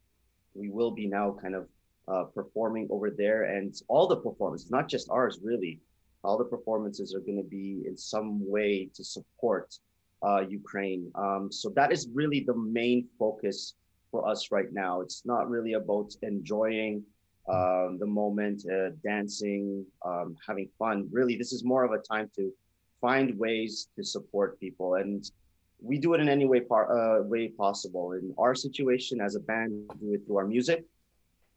[0.53, 1.67] we will be now kind of
[2.07, 5.79] uh, performing over there, and all the performances, not just ours, really,
[6.23, 9.77] all the performances are going to be in some way to support
[10.25, 11.11] uh, Ukraine.
[11.15, 13.75] Um, so that is really the main focus
[14.11, 15.01] for us right now.
[15.01, 17.03] It's not really about enjoying
[17.49, 21.09] um, the moment, uh, dancing, um, having fun.
[21.11, 22.51] Really, this is more of a time to
[23.01, 25.29] find ways to support people, and
[25.81, 28.13] we do it in any way par- uh, way possible.
[28.13, 30.85] In our situation as a band, we do it through our music,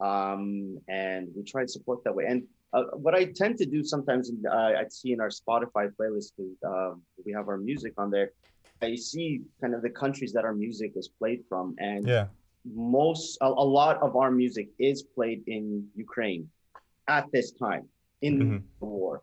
[0.01, 2.25] um, and we try and support that way.
[2.27, 6.33] And uh, what I tend to do sometimes, uh, I see in our Spotify playlist,
[6.65, 8.31] um, we have our music on there.
[8.81, 12.27] I see kind of the countries that our music is played from, and Yeah.
[12.75, 16.49] Most a, a lot of our music is played in Ukraine
[17.07, 17.83] at this time
[18.21, 18.61] in Mhm.
[18.79, 19.21] the war,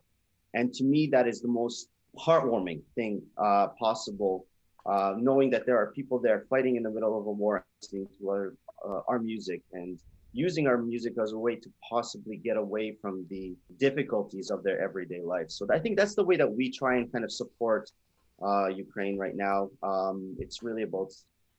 [0.53, 1.89] and to me that is the most
[2.25, 4.45] heartwarming thing uh, possible.
[4.85, 8.07] Uh, knowing that there are people there fighting in the middle of a war, listening
[8.19, 8.45] to our
[8.87, 9.97] uh, our music and
[10.33, 14.77] using our music as a way to possibly get away from the difficulties of their
[14.87, 15.49] everyday life.
[15.49, 17.83] So I think that's the way that we try and kind of support
[18.45, 19.59] uh, Ukraine right now.
[19.91, 21.11] Um, it's really about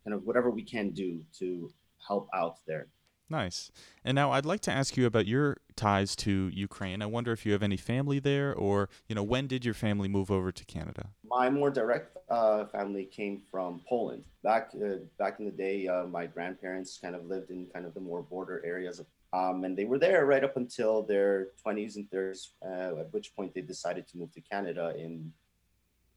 [0.07, 1.71] kind of whatever we can do to
[2.07, 2.87] help out there.
[3.29, 3.73] Nice.
[4.05, 7.03] And now I'd like to ask you about your ties to Ukraine.
[7.03, 10.07] I wonder if you have any family there, or you know, when did your family
[10.07, 11.09] move over to Canada?
[11.29, 14.23] My more direct uh, family came from Poland.
[14.45, 17.95] Back uh, back in the day, uh, my grandparents kind of lived in kind of
[17.95, 21.97] the more border areas of Um, and they were there right up until their 20s
[21.97, 25.33] and 30s, uh, at which point they decided to move to Canada in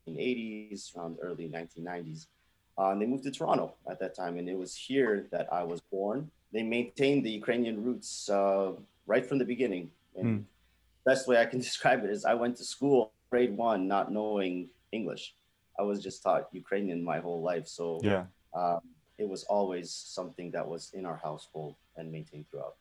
[0.06, 2.28] the 80s, around early 1990s.
[2.80, 4.38] Uh, and they moved to Toronto at that time.
[4.38, 6.32] And it was here that I was born.
[6.54, 8.72] They maintained the Ukrainian roots uh,
[9.06, 9.92] right from the beginning.
[10.16, 10.44] And Hmm.
[11.06, 14.70] best way I can describe it is I went to school grade one not knowing
[14.92, 15.36] English.
[15.78, 17.68] I was just taught Ukrainian my whole life.
[17.68, 18.26] So Yeah.
[18.60, 18.82] um,
[19.18, 22.76] it was always something that was in our household and maintained throughout.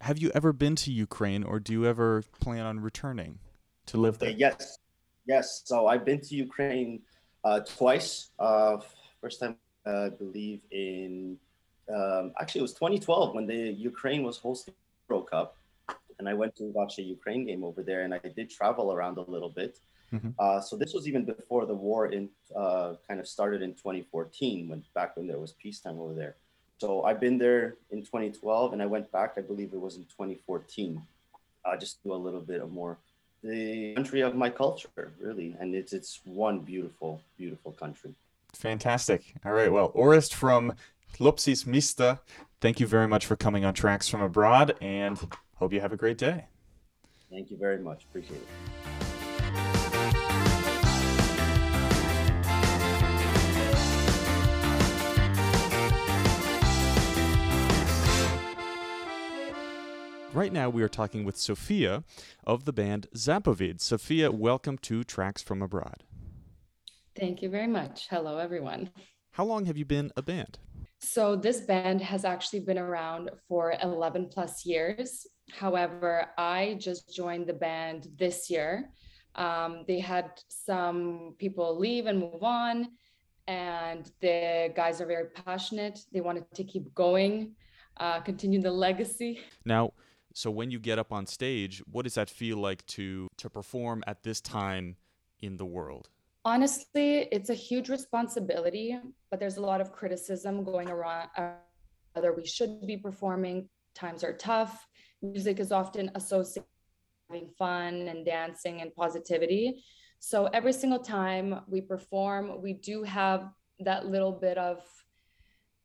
[0.00, 3.38] Have you ever been to Ukraine or do you ever plan on returning?
[3.86, 4.30] To live Uh, there.
[4.30, 4.78] yes,
[5.26, 5.62] yes.
[5.70, 7.02] So I've been to Ukraine
[7.44, 8.30] uh, twice.
[9.22, 9.56] First time,
[9.86, 11.38] uh, I believe, in
[11.88, 15.56] um, actually it was 2012 when the Ukraine was hosting the Euro Cup,
[16.18, 19.16] and I went to watch a Ukraine game over there, and I did travel around
[19.18, 19.78] a little bit.
[20.12, 20.34] Mhm.
[20.38, 22.28] Uh, so this was even before the war in
[22.62, 26.34] uh, kind of started in 2014, when back when there was peacetime over there.
[26.82, 29.30] So I've been there in 2012, and I went back.
[29.40, 31.00] I believe it was in 2014.
[31.64, 32.98] Uh, just do a little bit of more
[33.42, 38.14] the country of my culture, really, and it's it's one beautiful, beautiful country.
[38.54, 39.34] Fantastic.
[39.44, 39.72] All right.
[39.72, 40.74] Well, Orest from
[41.18, 42.20] Hloptsi Z Mista,
[42.60, 45.18] thank you very much for coming on Tracks from Abroad and
[45.56, 46.46] hope you have a great day.
[47.30, 48.04] Thank you very much.
[48.04, 48.48] Appreciate it.
[60.34, 62.04] Right now, we are talking with Sofiya
[62.44, 63.80] of the band Zapovid.
[63.80, 66.04] Sofiya, welcome to Tracks from Abroad.
[67.14, 68.06] Thank you very much.
[68.08, 68.90] Hello, everyone.
[69.32, 70.58] How long have you been a band?
[71.00, 75.26] So, this band has actually been around for 11 plus years.
[75.50, 78.90] However, I just joined the band this year.
[79.34, 82.88] Um, they had some people leave and move on,
[83.46, 85.98] and the guys are very passionate.
[86.12, 87.56] They wanted to keep going,
[87.96, 89.40] uh, continue the legacy.
[89.64, 89.92] Now,
[90.34, 94.02] so when you get up on stage, what does that feel like to to perform
[94.06, 94.96] at this time
[95.40, 96.08] in the world?
[96.44, 98.98] Honestly, it's a huge responsibility,
[99.30, 101.52] but there's a lot of criticism going around uh,
[102.14, 103.68] whether we should be performing.
[103.94, 104.86] Times are tough.
[105.22, 106.66] Music is often associated
[107.28, 109.84] with having fun and dancing and positivity.
[110.18, 114.82] So every single time we perform, we do have that little bit of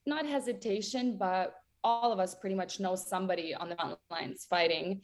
[0.08, 5.02] not hesitation, but all of us pretty much know somebody on the front lines fighting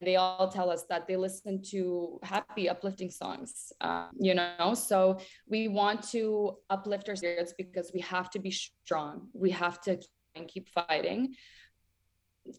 [0.00, 4.74] they all tell us that they listen to happy uplifting songs uh, you know?
[4.74, 5.18] So
[5.48, 9.28] we want to uplift our spirits because we have to be strong.
[9.32, 9.98] We have to
[10.34, 11.34] and keep fighting.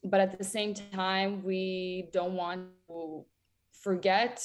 [0.03, 3.25] But at the same time we don't want to
[3.81, 4.43] forget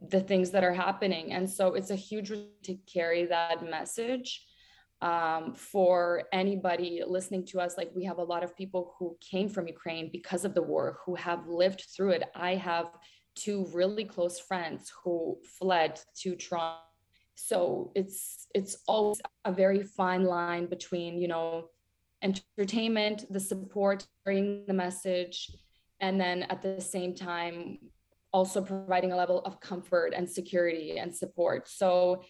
[0.00, 1.32] the things that are happening.
[1.32, 2.30] And so it's a huge
[2.62, 4.47] to carry that message
[5.00, 7.76] um, for anybody listening to us.
[7.76, 10.98] Like we have a lot of people who came from Ukraine because of the war,
[11.04, 12.24] who have lived through it.
[12.34, 12.86] I have
[13.34, 16.82] two really close friends who fled to Toronto.
[17.36, 21.68] So it's it's always a very fine line between you know
[22.20, 25.48] entertainment, the support, carrying the message,
[26.00, 27.78] and then at the same time
[28.32, 31.68] also providing a level of comfort and security and support.
[31.68, 32.24] So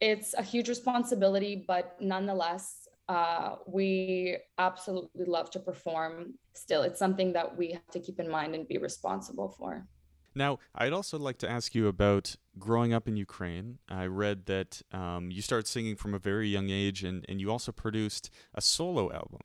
[0.00, 6.82] it's a huge responsibility, but nonetheless, uh, we absolutely love to perform still.
[6.82, 9.86] It's something that we have to keep in mind and be responsible for.
[10.34, 13.78] Now, I'd also like to ask you about growing up in Ukraine.
[13.88, 17.50] I read that um, you started singing from a very young age and, and you
[17.50, 19.40] also produced a solo album.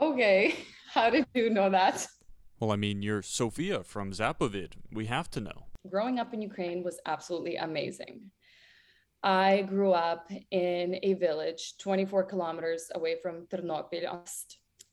[0.00, 0.54] Okay,
[0.92, 2.06] how did you know that?
[2.60, 4.74] Well, I mean, you're Sofiya from Zapovid.
[4.92, 5.66] We have to know.
[5.88, 8.30] Growing up in Ukraine was absolutely amazing.
[9.22, 14.22] I grew up in a village 24 kilometers away from Ternopil,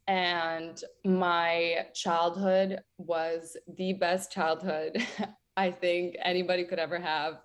[0.08, 4.98] and my childhood was the best childhood
[5.58, 7.40] I think anybody could ever have.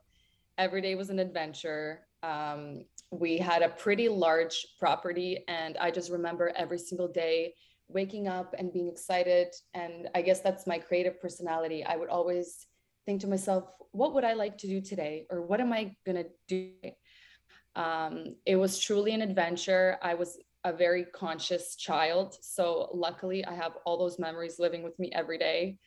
[0.59, 2.01] Every day was an adventure.
[2.23, 7.55] Um, we had a pretty large property, and I just remember every single day
[7.89, 9.49] waking up and being excited.
[9.73, 11.85] And I guess that's my creative personality.
[11.85, 12.67] I would always
[13.07, 15.27] think to myself, what would I like to do today?
[15.31, 16.73] Or what am I going to do?
[17.75, 19.99] Um, it was truly an adventure.
[20.03, 22.37] I was a very conscious child.
[22.41, 25.79] So luckily, I have all those memories living with me every day.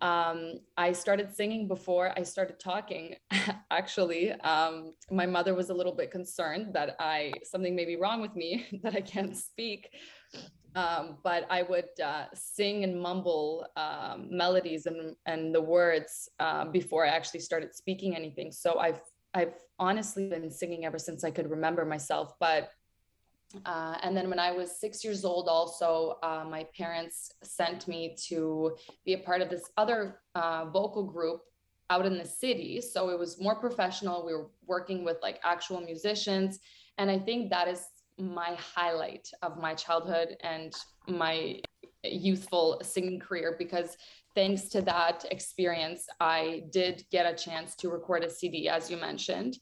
[0.00, 3.16] Um, I started singing before I started talking.
[3.70, 8.20] Actually, um, my mother was a little bit concerned that I something may be wrong
[8.20, 9.90] with me that I can't speak.
[10.74, 16.66] Um, but I would uh, sing and mumble um, melodies and, and the words uh,
[16.66, 18.52] before I actually started speaking anything.
[18.52, 19.00] So I've
[19.34, 22.34] I've honestly been singing ever since I could remember myself.
[22.38, 22.70] But
[23.64, 28.14] Uh, and then when I was six years old, also, uh, my parents sent me
[28.28, 31.40] to be a part of this other uh, vocal group
[31.88, 32.80] out in the city.
[32.80, 34.26] So it was more professional.
[34.26, 36.58] We were working with like actual musicians.
[36.98, 37.82] And I think that is
[38.18, 40.74] my highlight of my childhood and
[41.06, 41.60] my
[42.04, 43.96] youthful singing career because
[44.34, 48.96] thanks to that experience, I did get a chance to record a CD, as you
[48.96, 49.56] mentioned.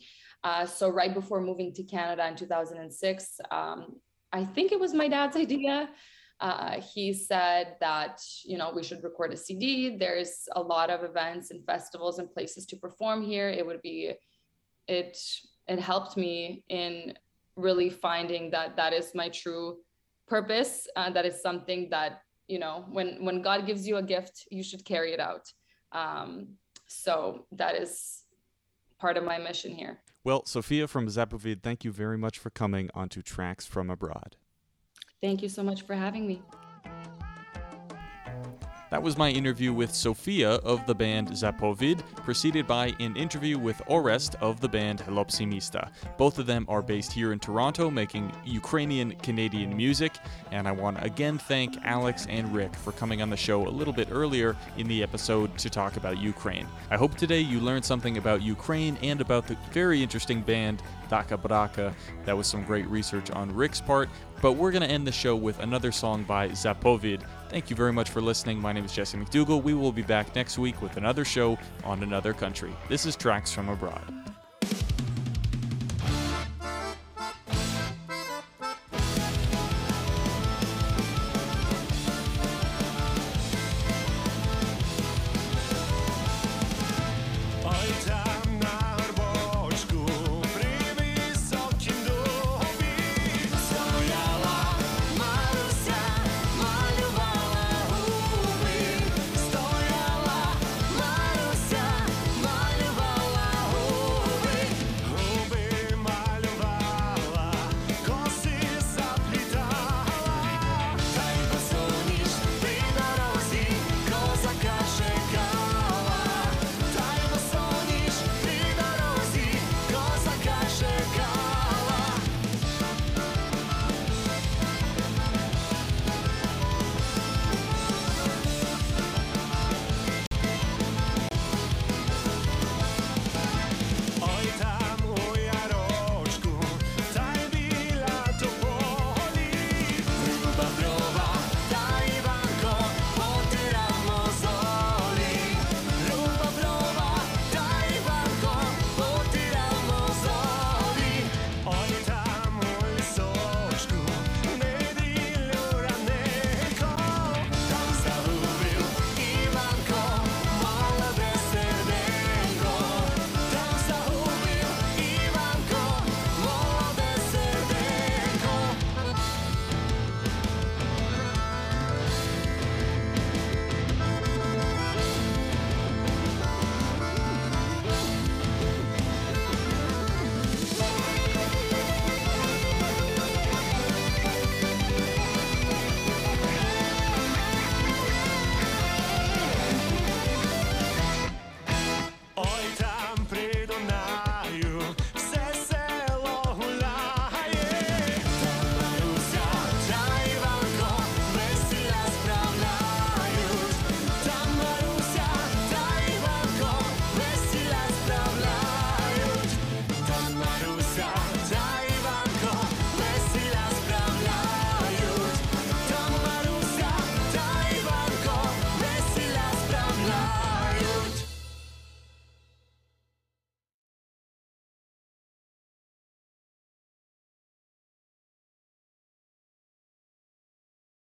[0.44, 3.96] Uh, so right before moving to Canada in 2006, um,
[4.32, 5.88] I think it was my dad's idea.
[6.38, 9.96] Uh, he said that you know we should record a CD.
[9.96, 13.48] There's a lot of events and festivals and places to perform here.
[13.48, 14.12] It would be
[14.86, 15.18] it
[15.66, 17.14] it helped me in
[17.57, 19.78] really finding that that is my true
[20.28, 20.86] purpose.
[20.96, 24.62] Uh, that is something that you know when when God gives you a gift, you
[24.62, 25.52] should carry it out.
[25.92, 26.48] Um,
[26.86, 28.22] so that is
[28.98, 29.98] part of my mission here.
[30.24, 34.36] Well, Sofiya from Zapovid, thank you very much for coming onto Tracks from Abroad.
[35.20, 36.42] Thank you so much for having me.
[38.91, 43.82] That was my interview with Sofiya of the band Zapovid, preceded by an interview with
[43.89, 45.91] Orest of the band Hloptsi Mista.
[46.16, 50.12] Both of them are based here in Toronto, making Ukrainian Canadian music,
[50.53, 53.68] and I want to again thank Alex and Rick for coming on the show a
[53.68, 56.68] little bit earlier in the episode to talk about Ukraine.
[56.89, 60.80] I hope today you learned something about Ukraine and about the very interesting band
[61.11, 61.93] Dakhabrakha.
[62.24, 64.09] That was some great research on Rick's part,
[64.41, 67.22] but we're going to end the show with another song by Zapovid.
[67.49, 68.61] Thank you very much for listening.
[68.61, 69.62] My name is Jesse McDougall.
[69.62, 72.72] We will be back next week with another show on another country.
[72.88, 74.26] This is Tracks from Abroad.